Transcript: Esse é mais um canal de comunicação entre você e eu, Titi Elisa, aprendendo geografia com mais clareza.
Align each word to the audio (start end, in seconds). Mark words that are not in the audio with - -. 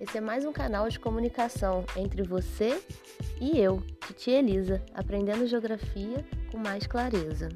Esse 0.00 0.18
é 0.18 0.20
mais 0.20 0.44
um 0.44 0.52
canal 0.52 0.88
de 0.88 0.98
comunicação 0.98 1.84
entre 1.96 2.22
você 2.22 2.80
e 3.40 3.58
eu, 3.58 3.82
Titi 4.06 4.30
Elisa, 4.30 4.80
aprendendo 4.94 5.44
geografia 5.46 6.24
com 6.52 6.58
mais 6.58 6.86
clareza. 6.86 7.48